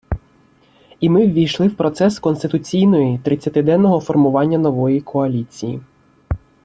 І 0.99 1.09
ми 1.09 1.27
ввійшли 1.27 1.67
в 1.67 1.75
процес 1.75 2.19
конституційної 2.19 3.17
тридцятиденного 3.19 3.99
формування 3.99 4.57
нової 4.57 5.01
коаліції 5.01 5.81